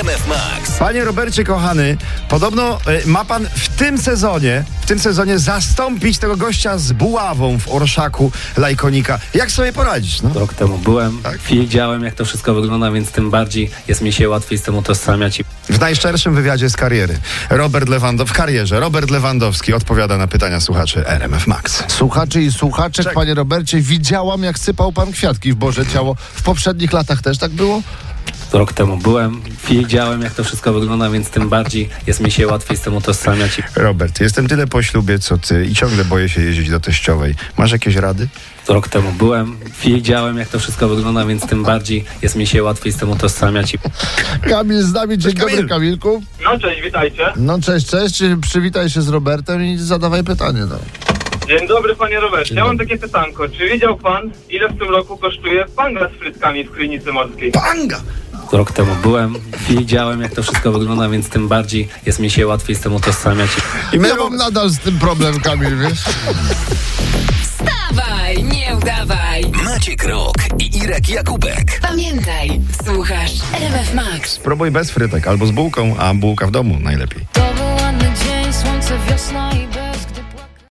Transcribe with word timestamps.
RMF 0.00 0.26
Max. 0.28 0.78
Panie 0.78 1.04
Robercie, 1.04 1.44
kochany, 1.44 1.96
podobno 2.28 2.78
e, 2.86 3.06
ma 3.06 3.24
pan 3.24 3.46
w 3.54 3.68
tym 3.68 3.98
sezonie, 3.98 4.64
w 4.80 4.86
tym 4.86 4.98
sezonie 4.98 5.38
zastąpić 5.38 6.18
tego 6.18 6.36
gościa 6.36 6.78
z 6.78 6.92
buławą 6.92 7.58
w 7.58 7.68
orszaku 7.68 8.32
Lajkonika. 8.56 9.18
Jak 9.34 9.50
sobie 9.50 9.72
poradzić? 9.72 10.22
No? 10.22 10.30
Rok 10.34 10.54
temu 10.54 10.78
byłem, 10.78 11.18
Tak? 11.22 11.38
wiedziałem 11.38 12.04
jak 12.04 12.14
to 12.14 12.24
wszystko 12.24 12.54
wygląda, 12.54 12.90
więc 12.90 13.10
tym 13.10 13.30
bardziej 13.30 13.70
jest 13.88 14.00
mi 14.02 14.12
się 14.12 14.28
łatwiej 14.28 14.58
z 14.58 14.62
tym 14.62 14.78
utożsamiać 14.78 15.42
W 15.70 15.80
najszczerszym 15.80 16.34
wywiadzie 16.34 16.70
z 16.70 16.76
kariery. 16.76 17.18
Robert 17.50 17.88
Lewandowski, 17.88 18.34
w 18.34 18.36
karierze, 18.36 18.80
Robert 18.80 19.10
Lewandowski 19.10 19.74
odpowiada 19.74 20.16
na 20.18 20.26
pytania 20.26 20.60
słuchaczy 20.60 21.06
RMF 21.06 21.46
Max. 21.46 21.82
Słuchaczy 21.88 22.42
i 22.42 22.52
słuchaczek, 22.52 23.06
Czek- 23.06 23.14
panie 23.14 23.34
Robercie, 23.34 23.80
widziałam 23.80 24.42
jak 24.42 24.58
sypał 24.58 24.92
pan 24.92 25.12
kwiatki 25.12 25.52
w 25.52 25.56
Boże 25.56 25.86
Ciało. 25.86 26.14
W 26.34 26.42
poprzednich 26.42 26.92
latach 26.92 27.22
też 27.22 27.38
tak 27.38 27.50
było? 27.50 27.82
Rok 28.52 28.72
temu 28.72 28.96
byłem, 28.96 29.40
wiedziałem 29.68 30.22
jak 30.22 30.34
to 30.34 30.44
wszystko 30.44 30.72
wygląda, 30.72 31.10
więc 31.10 31.30
tym 31.30 31.48
bardziej 31.48 31.88
jest 32.06 32.20
mi 32.20 32.30
się 32.30 32.46
łatwiej 32.46 32.76
z 32.76 32.80
tym 32.80 32.96
utożsamiać 32.96 33.62
Robert, 33.76 34.20
jestem 34.20 34.48
tyle 34.48 34.66
po 34.66 34.82
ślubie, 34.82 35.18
co 35.18 35.38
ty 35.38 35.64
i 35.64 35.74
ciągle 35.74 36.04
boję 36.04 36.28
się 36.28 36.42
jeździć 36.42 36.70
do 36.70 36.80
teściowej. 36.80 37.34
Masz 37.58 37.72
jakieś 37.72 37.96
rady? 37.96 38.28
rok 38.68 38.88
temu 38.88 39.12
byłem, 39.12 39.56
wiedziałem 39.84 40.38
jak 40.38 40.48
to 40.48 40.58
wszystko 40.58 40.88
wygląda, 40.88 41.26
więc 41.26 41.46
tym 41.46 41.64
bardziej 41.64 42.04
jest 42.22 42.36
mi 42.36 42.46
się 42.46 42.62
łatwiej 42.62 42.92
z 42.92 42.96
tym 42.96 43.10
utożsamiać 43.10 43.76
Kamil 44.48 44.82
z 44.82 44.92
nami, 44.92 45.18
dzień 45.18 45.34
dobry 45.34 45.68
Kamilku. 45.68 46.22
No 46.44 46.58
cześć, 46.58 46.82
witajcie. 46.82 47.32
No 47.36 47.60
cześć, 47.60 47.90
cześć, 47.90 48.22
przywitaj 48.42 48.90
się 48.90 49.02
z 49.02 49.08
Robertem 49.08 49.64
i 49.64 49.78
zadawaj 49.78 50.24
pytanie. 50.24 50.60
No. 50.70 50.78
Dzień 51.48 51.68
dobry 51.68 51.96
panie 51.96 52.20
Robercie. 52.20 52.54
Ja 52.54 52.64
mam 52.64 52.78
takie 52.78 52.98
pytanko. 52.98 53.48
Czy 53.48 53.68
wiedział 53.68 53.96
pan, 53.96 54.30
ile 54.48 54.68
w 54.68 54.78
tym 54.78 54.90
roku 54.90 55.16
kosztuje 55.16 55.64
panga 55.76 56.08
z 56.08 56.12
frytkami 56.12 56.64
w 56.64 56.70
klinice 56.70 57.12
morskiej? 57.12 57.52
Panga! 57.52 58.00
Rok 58.52 58.72
temu 58.72 58.96
byłem, 59.02 59.34
wiedziałem 59.68 60.20
jak 60.20 60.34
to 60.34 60.42
wszystko 60.42 60.72
wygląda, 60.72 61.08
więc 61.08 61.28
tym 61.28 61.48
bardziej 61.48 61.88
jest 62.06 62.18
mi 62.18 62.30
się 62.30 62.46
łatwiej 62.46 62.76
z 62.76 62.80
tym 62.80 62.94
utożsamiać 62.94 63.50
i 63.92 63.96
Ja 63.96 64.14
mam 64.16 64.36
nadal 64.36 64.70
z 64.70 64.78
tym 64.78 64.98
problem, 64.98 65.40
Kamil, 65.40 65.78
wiesz? 65.78 66.00
Wstawaj, 67.42 68.44
nie 68.44 68.76
udawaj. 68.76 69.44
Maciek 69.64 70.04
Rok 70.04 70.34
i 70.58 70.78
Irek 70.78 71.08
Jakubek. 71.08 71.80
Pamiętaj, 71.82 72.60
słuchasz 72.84 73.32
RMF 73.52 73.94
Max. 73.94 74.30
spróbuj 74.30 74.70
bez 74.70 74.90
frytek 74.90 75.26
albo 75.26 75.46
z 75.46 75.50
bułką, 75.50 75.96
a 75.98 76.14
bułka 76.14 76.46
w 76.46 76.50
domu 76.50 76.78
najlepiej. 76.80 77.39